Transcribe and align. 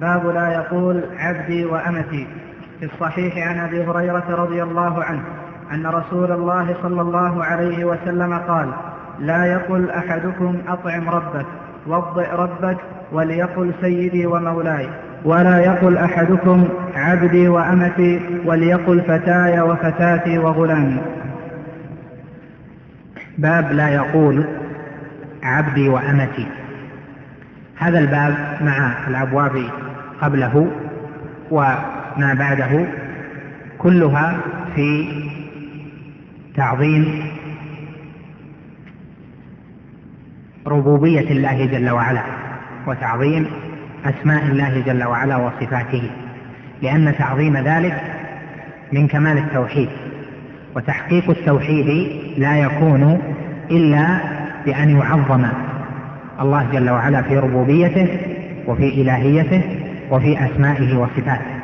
باب 0.00 0.26
لا 0.26 0.52
يقول 0.52 1.02
عبدي 1.18 1.64
وأمتي. 1.64 2.26
في 2.80 2.84
الصحيح 2.86 3.48
عن 3.48 3.58
أبي 3.58 3.84
هريرة 3.84 4.24
رضي 4.28 4.62
الله 4.62 5.04
عنه 5.04 5.22
أن 5.72 5.86
رسول 5.86 6.32
الله 6.32 6.76
صلى 6.82 7.00
الله 7.00 7.44
عليه 7.44 7.84
وسلم 7.84 8.38
قال 8.38 8.70
لا 9.18 9.44
يقل 9.44 9.90
أحدكم 9.90 10.58
أطعم 10.68 11.08
ربك 11.08 11.46
وضئ 11.86 12.30
ربك 12.32 12.76
وليقل 13.12 13.72
سيدي 13.80 14.26
ومولاي. 14.26 14.88
ولا 15.24 15.58
يقل 15.58 15.96
أحدكم 15.96 16.68
عبدي 16.94 17.48
وأمتي 17.48 18.40
وليقل 18.44 19.00
فتاي 19.00 19.60
وفتاتي 19.60 20.38
وغلامي. 20.38 21.00
باب 23.38 23.72
لا 23.72 23.88
يقول 23.88 24.44
عبدي 25.42 25.88
وأمتي. 25.88 26.46
هذا 27.76 27.98
الباب 27.98 28.34
مع 28.60 29.08
الأبواب 29.08 29.64
قبله 30.20 30.66
وما 31.50 32.34
بعده 32.38 32.86
كلها 33.78 34.38
في 34.74 35.08
تعظيم 36.56 37.22
ربوبية 40.66 41.30
الله 41.30 41.66
جل 41.66 41.90
وعلا 41.90 42.22
وتعظيم 42.86 43.46
أسماء 44.04 44.42
الله 44.44 44.82
جل 44.86 45.04
وعلا 45.04 45.36
وصفاته 45.36 46.10
لأن 46.82 47.14
تعظيم 47.18 47.56
ذلك 47.56 48.02
من 48.92 49.06
كمال 49.08 49.38
التوحيد 49.38 49.88
وتحقيق 50.76 51.30
التوحيد 51.30 52.10
لا 52.38 52.58
يكون 52.58 53.18
إلا 53.70 54.18
بأن 54.66 54.90
يعظم 54.96 55.46
الله 56.40 56.66
جل 56.72 56.90
وعلا 56.90 57.22
في 57.22 57.38
ربوبيته 57.38 58.08
وفي 58.66 58.88
إلهيته 59.02 59.87
وفي 60.10 60.44
أسمائه 60.44 60.96
وصفاته. 60.96 61.58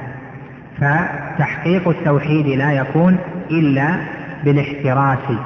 فتحقيق 0.80 1.88
التوحيد 1.88 2.46
لا 2.46 2.72
يكون 2.72 3.18
إلا 3.50 3.96
بالاحتراس 4.44 5.38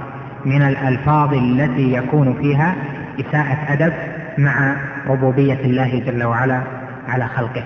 من 0.44 0.62
الألفاظ 0.62 1.34
التي 1.34 1.92
يكون 1.92 2.34
فيها 2.34 2.74
إساءة 3.20 3.72
أدب 3.72 3.92
مع 4.38 4.76
ربوبية 5.08 5.60
الله 5.64 6.02
جل 6.06 6.24
وعلا 6.24 6.60
على 7.08 7.26
خلقه 7.26 7.64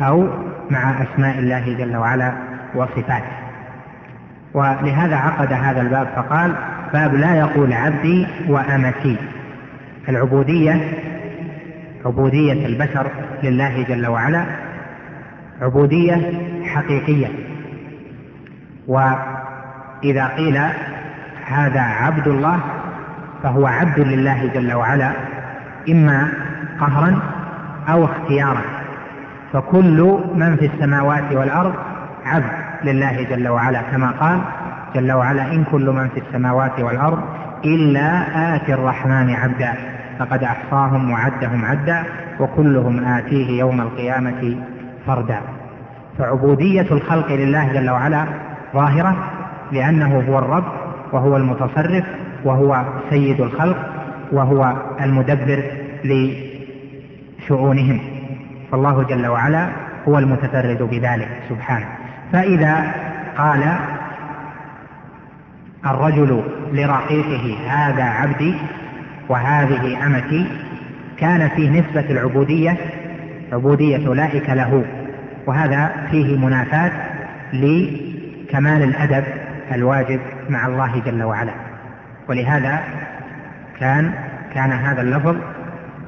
أو 0.00 0.28
مع 0.70 1.02
أسماء 1.02 1.38
الله 1.38 1.76
جل 1.78 1.96
وعلا 1.96 2.32
وصفاته. 2.74 3.44
ولهذا 4.54 5.16
عقد 5.16 5.52
هذا 5.52 5.80
الباب 5.80 6.06
فقال 6.16 6.54
باب 6.92 7.14
لا 7.14 7.34
يقول 7.34 7.72
عبدي 7.72 8.26
وأمتي. 8.48 9.16
العبودية 10.08 10.80
عبودية 12.06 12.66
البشر 12.66 13.06
لله 13.42 13.82
جل 13.82 14.06
وعلا 14.06 14.44
عبودية 15.62 16.32
حقيقية. 16.64 17.28
وإذا 18.86 20.26
قيل 20.36 20.58
هذا 21.46 21.80
عبد 21.80 22.28
الله 22.28 22.60
فهو 23.42 23.66
عبد 23.66 23.98
لله 24.00 24.46
جل 24.54 24.72
وعلا 24.72 25.12
إما 25.88 26.28
قهرا 26.80 27.18
أو 27.88 28.04
اختيارا. 28.04 28.62
فكل 29.54 30.18
من 30.34 30.56
في 30.56 30.66
السماوات 30.66 31.32
والأرض 31.32 31.74
عبد 32.26 32.44
لله 32.84 33.22
جل 33.22 33.48
وعلا 33.48 33.82
كما 33.82 34.10
قال 34.10 34.40
جل 34.94 35.12
وعلا 35.12 35.52
إن 35.52 35.64
كل 35.64 35.90
من 35.90 36.08
في 36.08 36.20
السماوات 36.20 36.80
والأرض 36.80 37.18
إلا 37.64 38.22
آتي 38.56 38.74
الرحمن 38.74 39.30
عبدا 39.34 39.72
فقد 40.18 40.42
أحصاهم 40.44 41.10
وعدهم 41.10 41.64
عدا 41.64 42.02
وكلهم 42.40 43.04
آتيه 43.04 43.58
يوم 43.58 43.80
القيامة 43.80 44.56
فردا. 45.06 45.40
فعبودية 46.18 46.86
الخلق 46.90 47.32
لله 47.32 47.72
جل 47.72 47.90
وعلا 47.90 48.24
ظاهرة 48.74 49.16
لأنه 49.72 50.24
هو 50.28 50.38
الرب 50.38 50.64
وهو 51.12 51.36
المتصرف 51.36 52.04
وهو 52.44 52.84
سيد 53.10 53.40
الخلق 53.40 53.76
وهو 54.32 54.72
المدبر 55.00 55.62
لشؤونهم. 56.04 58.00
فالله 58.72 59.02
جل 59.02 59.26
وعلا 59.26 59.68
هو 60.08 60.18
المتفرد 60.18 60.82
بذلك 60.82 61.28
سبحانه. 61.48 61.86
فإذا 62.32 62.94
قال 63.38 63.76
الرجل 65.86 66.42
لرقيقه 66.72 67.56
هذا 67.68 68.04
عبدي 68.04 68.54
وهذه 69.28 70.06
أمتي 70.06 70.46
كان 71.18 71.48
فيه 71.48 71.70
نسبة 71.70 72.10
العبودية 72.10 72.76
عبودية 73.52 74.08
أولئك 74.08 74.50
له. 74.50 74.84
وهذا 75.46 76.06
فيه 76.10 76.38
منافاة 76.38 76.92
لكمال 77.52 78.82
الأدب 78.82 79.24
الواجب 79.74 80.20
مع 80.48 80.66
الله 80.66 81.02
جل 81.06 81.22
وعلا. 81.22 81.52
ولهذا 82.28 82.80
كان 83.80 84.12
كان 84.54 84.72
هذا 84.72 85.02
اللفظ 85.02 85.36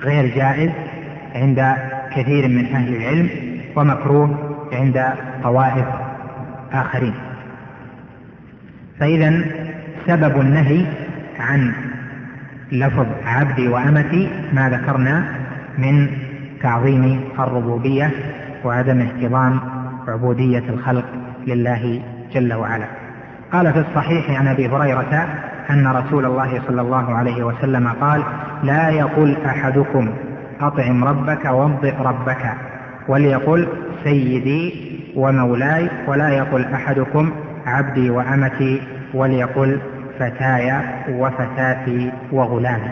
غير 0.03 0.35
جائز 0.37 0.71
عند 1.35 1.77
كثير 2.17 2.49
من 2.49 2.67
أهل 2.75 2.97
العلم 2.97 3.29
ومكروه 3.77 4.57
عند 4.73 5.05
طوائف 5.43 5.87
آخرين. 6.73 7.15
فإذا 9.01 9.45
سبب 10.07 10.41
النهي 10.41 10.87
عن 11.41 11.73
لفظ 12.73 13.07
عبدي 13.27 13.69
وأمتي 13.69 14.31
ما 14.53 14.71
ذكرنا 14.71 15.25
من 15.79 16.09
تعظيم 16.63 17.21
الربوبية 17.39 18.11
وعدم 18.65 19.01
احتضان 19.01 19.61
عبودية 20.09 20.63
الخلق 20.69 21.05
لله 21.47 22.03
جل 22.33 22.55
وعلا. 22.55 22.87
قال 23.53 23.73
في 23.73 23.79
الصحيح 23.79 24.31
عن 24.41 24.49
أبي 24.49 24.69
هريرة 24.69 25.27
أن 25.71 25.87
رسول 25.87 26.25
الله 26.27 26.63
صلى 26.69 26.81
الله 26.81 27.15
عليه 27.15 27.45
وسلم 27.45 27.89
قال 27.89 28.23
لا 28.63 28.89
يقل 28.91 29.37
أحدكم 29.47 30.09
أطعم 30.61 31.05
ربك 31.05 31.45
وامضئ 31.45 31.95
ربك 32.01 32.53
وليقل 33.09 33.69
سيدي 34.05 34.75
ومولاي 35.17 35.91
ولا 36.07 36.29
يقل 36.29 36.65
أحدكم 36.65 37.31
عبدي 37.67 38.11
وأمتي 38.11 38.83
وليقل 39.15 39.81
فتاي 40.19 40.73
وفتاتي 41.09 42.13
وغلامي. 42.33 42.91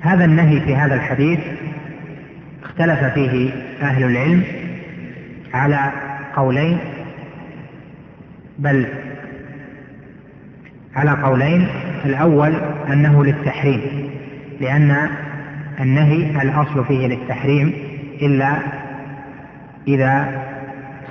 هذا 0.00 0.24
النهي 0.24 0.60
في 0.60 0.76
هذا 0.76 0.94
الحديث 0.94 1.40
اختلف 2.62 3.04
فيه 3.04 3.50
أهل 3.82 4.04
العلم 4.04 4.42
على 5.54 5.92
قولين 6.36 6.78
بل 8.58 8.86
على 10.96 11.10
قولين 11.10 11.68
الأول 12.04 12.54
أنه 12.92 13.24
للتحريم 13.24 14.10
لأن 14.60 15.08
النهي 15.80 16.42
الأصل 16.42 16.84
فيه 16.84 17.06
للتحريم 17.06 17.72
إلا 18.22 18.58
إذا 19.88 20.42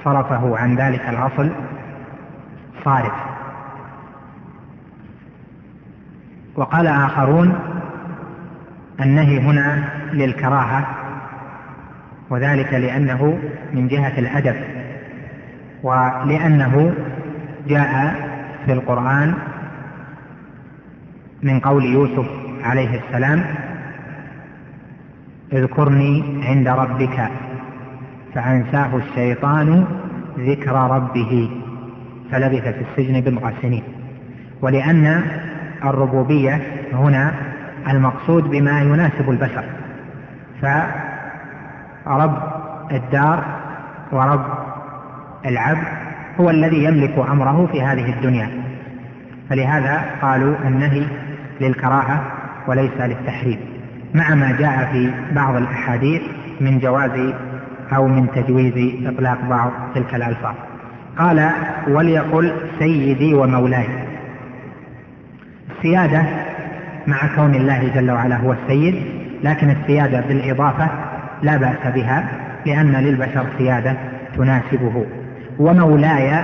صرفه 0.04 0.58
عن 0.58 0.76
ذلك 0.76 1.02
الأصل 1.10 1.50
صارف. 2.86 3.14
وقال 6.56 6.88
آخرون 6.88 7.60
النهي 9.02 9.40
هنا 9.40 9.90
للكراهة 10.14 10.88
وذلك 12.30 12.74
لأنه 12.74 13.40
من 13.74 13.88
جهة 13.88 14.20
الأدب 14.20 14.56
ولأنه 15.84 16.94
جاء 17.68 18.16
في 18.66 18.74
القرآن 18.74 19.34
من 21.44 21.60
قول 21.60 21.86
يوسف 21.86 22.28
عليه 22.64 23.00
السلام 23.00 23.44
اذكرني 25.54 26.44
عند 26.48 26.68
ربك 26.68 27.30
فأنساه 28.36 28.98
الشيطان 28.98 29.86
ذكر 30.40 30.72
ربه 30.74 31.50
فلبث 32.32 32.64
في 32.64 32.82
السجن 32.92 33.22
بضع 33.22 33.52
سنين. 33.62 33.84
ولأن 34.62 35.24
الربوبية 35.84 36.62
هنا 36.94 37.34
المقصود 37.90 38.44
بما 38.44 38.82
يناسب 38.82 39.30
البشر. 39.30 39.64
فرب 40.62 42.38
الدار 42.92 43.44
ورب 44.12 44.46
العبد 45.46 45.88
هو 46.40 46.50
الذي 46.50 46.84
يملك 46.84 47.18
أمره 47.32 47.70
في 47.72 47.82
هذه 47.82 48.14
الدنيا. 48.14 48.50
فلهذا 49.50 50.06
قالوا 50.22 50.56
النهي 50.66 51.04
للكراهة 51.62 52.22
وليس 52.68 52.94
للتحريم. 53.00 53.60
مع 54.14 54.36
ما 54.36 54.52
جاء 54.60 54.90
في 54.92 55.12
بعض 55.32 55.56
الأحاديث 55.56 56.22
من 56.62 56.80
جواز 56.80 57.34
أو 57.96 58.08
من 58.08 58.32
تجويز 58.32 59.08
إطلاق 59.08 59.38
بعض 59.50 59.72
تلك 59.96 60.16
الألفاظ. 60.16 60.56
قال 61.18 61.50
وليقل 61.88 62.54
سيدي 62.80 63.34
ومولاي. 63.34 63.88
السياده 65.78 66.24
مع 67.08 67.18
كون 67.36 67.56
الله 67.56 67.92
جل 67.96 68.12
وعلا 68.12 68.36
هو 68.36 68.54
السيد 68.54 68.96
لكن 69.44 69.70
السيادة 69.70 70.22
بالإضافة 70.28 70.90
لا 71.44 71.58
بأس 71.58 71.94
بها 71.96 72.24
لأن 72.66 72.96
للبشر 72.96 73.46
سيادة 73.58 73.96
تناسبه. 74.38 75.06
ومولاي 75.60 76.40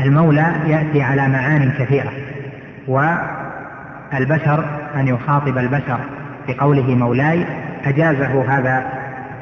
المولى 0.00 0.46
يأتي 0.66 1.02
على 1.02 1.28
معان 1.28 1.72
كثيرة 1.78 2.12
والبشر 2.88 4.64
أن 4.96 5.08
يخاطب 5.08 5.58
البشر 5.58 5.98
بقوله 6.48 6.94
مولاي 6.94 7.44
أجازه 7.84 8.58
هذا 8.58 8.84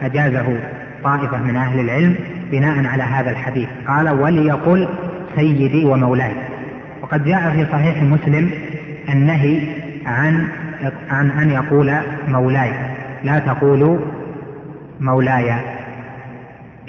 أجازه 0.03 0.61
طائفة 1.05 1.39
من 1.39 1.57
أهل 1.57 1.81
العلم 1.81 2.15
بناء 2.51 2.87
على 2.87 3.03
هذا 3.03 3.31
الحديث. 3.31 3.69
قال 3.89 4.09
وليقل 4.09 4.89
سيدي 5.37 5.85
ومولاي. 5.85 6.33
وقد 7.03 7.25
جاء 7.25 7.51
في 7.51 7.67
صحيح 7.73 8.03
مسلم 8.03 8.51
النهي 9.09 9.88
عن 10.07 10.49
عن 11.11 11.31
أن 11.31 11.51
يقول 11.51 11.93
مولاي. 12.29 12.73
لا 13.25 13.39
تقولوا 13.39 13.99
مولاي. 15.01 15.55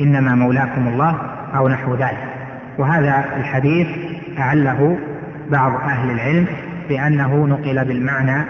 إنما 0.01 0.35
مولاكم 0.35 0.87
الله 0.87 1.17
أو 1.55 1.67
نحو 1.67 1.95
ذلك. 1.95 2.23
وهذا 2.77 3.25
الحديث 3.37 3.87
أعله 4.39 4.97
بعض 5.51 5.71
أهل 5.71 6.11
العلم 6.11 6.47
بأنه 6.89 7.47
نقل 7.47 7.85
بالمعنى 7.85 8.45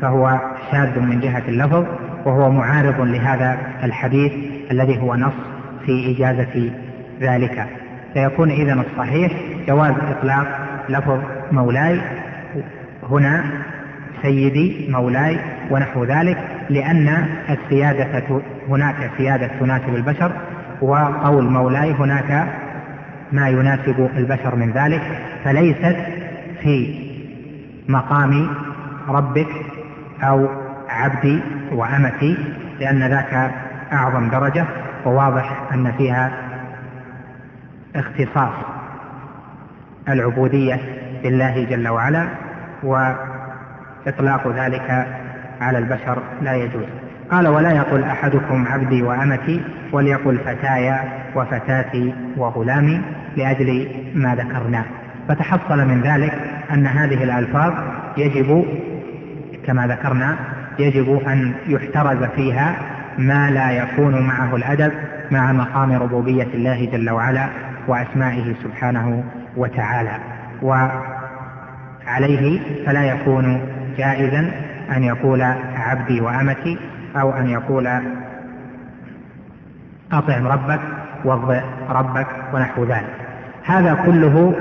فهو 0.00 0.40
شاذ 0.70 1.00
من 1.00 1.20
جهة 1.20 1.42
اللفظ 1.48 1.84
وهو 2.24 2.50
معارض 2.50 3.00
لهذا 3.00 3.58
الحديث 3.82 4.32
الذي 4.70 5.00
هو 5.00 5.16
نص 5.16 5.32
في 5.86 6.16
إجازة 6.16 6.70
ذلك. 7.20 7.66
فيكون 8.14 8.50
إذا 8.50 8.72
الصحيح 8.72 9.32
جواز 9.68 9.94
إطلاق 10.10 10.46
لفظ 10.88 11.18
مولاي 11.52 12.00
هنا 13.10 13.44
سيدي 14.22 14.86
مولاي 14.90 15.38
ونحو 15.70 16.04
ذلك 16.04 16.38
لأن 16.70 17.26
السيادة 17.48 18.22
هناك 18.68 19.10
سيادة 19.16 19.46
تناسب 19.60 19.94
البشر 19.94 20.32
وقول 20.82 21.44
مولاي 21.44 21.92
هناك 21.92 22.46
ما 23.32 23.48
يناسب 23.48 24.10
البشر 24.16 24.56
من 24.56 24.72
ذلك 24.72 25.02
فليست 25.44 25.96
في 26.62 27.06
مقام 27.88 28.48
ربك 29.08 29.48
أو 30.22 30.48
عبدي 30.88 31.40
وأمتي 31.72 32.36
لأن 32.80 33.02
ذاك 33.02 33.50
أعظم 33.92 34.28
درجة 34.28 34.64
وواضح 35.04 35.62
أن 35.72 35.92
فيها 35.92 36.32
اختصاص 37.96 38.52
العبودية 40.08 40.80
لله 41.24 41.64
جل 41.64 41.88
وعلا 41.88 42.28
وإطلاق 44.06 44.48
ذلك 44.48 45.06
على 45.60 45.78
البشر 45.78 46.22
لا 46.42 46.54
يجوز. 46.54 46.86
قال 47.30 47.48
ولا 47.48 47.70
يقول 47.70 48.02
أحدكم 48.02 48.66
عبدي 48.68 49.02
وأمتي 49.02 49.62
وليقل 49.92 50.38
فتايا 50.38 51.04
وفتاتي 51.34 52.14
وغلامي 52.36 53.00
لأجل 53.36 53.88
ما 54.14 54.34
ذكرنا 54.34 54.84
فتحصل 55.28 55.78
من 55.88 56.02
ذلك 56.02 56.32
أن 56.74 56.86
هذه 56.86 57.24
الألفاظ 57.24 57.72
يجب 58.16 58.64
كما 59.66 59.86
ذكرنا 59.86 60.36
يجب 60.78 61.22
أن 61.26 61.52
يحترز 61.66 62.24
فيها 62.24 62.76
ما 63.18 63.50
لا 63.50 63.70
يكون 63.70 64.26
معه 64.26 64.56
الأدب 64.56 64.92
مع 65.30 65.52
مقام 65.52 65.92
ربوبية 65.92 66.48
الله 66.54 66.88
جل 66.92 67.10
وعلا 67.10 67.48
وأسمائه 67.88 68.54
سبحانه 68.62 69.24
وتعالى. 69.56 70.18
وعليه 70.62 72.60
فلا 72.86 73.04
يكون 73.04 73.60
جائزا 73.98 74.52
أن 74.96 75.04
يقول 75.04 75.42
عبدي 75.76 76.20
وأمتي 76.20 76.78
أو 77.16 77.30
أن 77.30 77.48
يقول 77.48 77.86
أطعم 80.12 80.46
ربك 80.46 80.80
وضع 81.24 81.62
ربك 81.88 82.26
ونحو 82.54 82.84
ذلك. 82.84 83.16
هذا 83.64 83.94
كله 84.06 84.54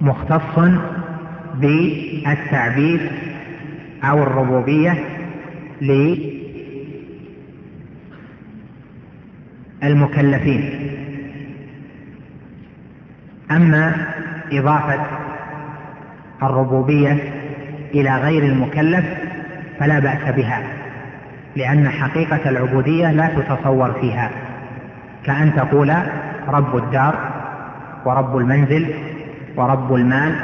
مختص 0.00 0.58
بالتعبيد 1.54 3.00
أو 4.04 4.22
الربوبية 4.22 4.94
للمكلفين. 9.82 10.90
أما 13.50 13.94
إضافة 14.52 15.06
الربوبية 16.42 17.35
إلى 18.00 18.16
غير 18.16 18.42
المكلف 18.42 19.04
فلا 19.80 19.98
بأس 19.98 20.34
بها 20.36 20.62
لأن 21.56 21.88
حقيقة 21.88 22.48
العبودية 22.50 23.10
لا 23.12 23.28
تتصور 23.28 23.92
فيها. 24.00 24.30
كأن 25.26 25.54
تقول 25.56 25.92
رب 26.48 26.76
الدار 26.76 27.14
ورب 28.04 28.36
المنزل 28.36 28.86
ورب 29.56 29.94
المال 29.94 30.34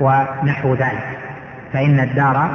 ونحو 0.00 0.74
ذلك 0.74 1.18
فإن 1.72 2.00
الدار 2.00 2.50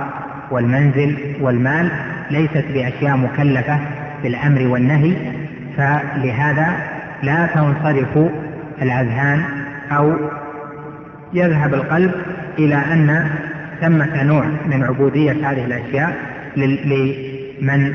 والمنزل 0.52 1.36
والمال 1.42 1.92
ليست 2.32 2.66
بأشياء 2.74 3.18
مكلفة 3.18 3.80
بالأمر 4.24 4.68
والنهي 4.68 5.16
فلهذا 5.78 6.74
لا 7.24 7.46
تنصرف 7.46 8.18
الأذهان 8.82 9.44
أو 9.92 10.14
يذهب 11.34 11.74
القلب 11.74 12.12
إلى 12.60 12.76
أن 12.76 13.30
ثمة 13.82 14.24
نوع 14.24 14.46
من 14.66 14.84
عبودية 14.84 15.32
هذه 15.32 15.66
الأشياء 15.66 16.16
لمن 16.58 17.94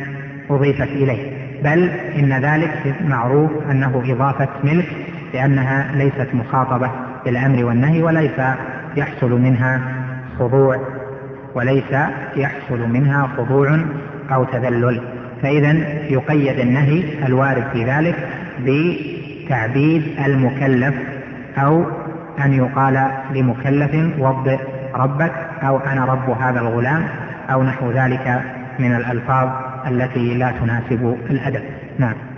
أضيفت 0.51 0.89
إليه. 0.89 1.33
بل 1.65 1.89
إن 2.19 2.33
ذلك 2.33 2.95
معروف 3.05 3.51
أنه 3.71 4.03
إضافة 4.07 4.49
ملك 4.65 4.89
لأنها 5.35 5.93
ليست 5.95 6.29
مخاطبة 6.35 6.91
بالأمر 7.25 7.65
والنهي 7.65 8.03
وليس 8.03 8.41
يحصل 8.97 9.41
منها 9.41 9.81
خضوع 10.39 10.81
وليس 11.55 11.93
يحصل 12.37 12.89
منها 12.89 13.29
خضوع 13.37 13.79
أو 14.33 14.45
تذلل. 14.45 15.01
فإذا 15.43 15.73
يقيد 16.09 16.59
النهي 16.59 17.27
الوارد 17.27 17.65
في 17.73 17.85
ذلك 17.85 18.29
بتعبيد 18.61 20.03
المكلف 20.27 20.95
أو 21.59 21.85
أن 22.45 22.53
يقال 22.53 23.11
لمكلف 23.35 24.19
وضع 24.19 24.59
ربك 24.95 25.33
أو 25.63 25.79
أنا 25.79 26.05
رب 26.05 26.31
هذا 26.31 26.61
الغلام 26.61 27.05
أو 27.53 27.63
نحو 27.63 27.91
ذلك 27.91 28.43
من 28.79 28.95
الألفاظ 28.97 29.49
التي 29.87 30.35
لا 30.35 30.51
تناسب 30.51 31.17
الأدب. 31.31 31.63
نعم. 31.99 32.30